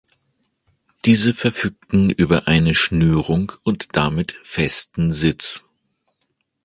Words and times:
Diese 1.05 1.31
verfügten 1.31 2.09
über 2.09 2.47
eine 2.47 2.73
Schnürung 2.73 3.51
und 3.63 3.89
damit 3.95 4.31
festen 4.41 5.11
Sitz. 5.11 5.63